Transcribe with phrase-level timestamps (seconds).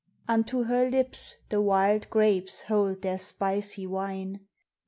[0.27, 4.39] Unto her lips the wild grapes hold their spicy wine.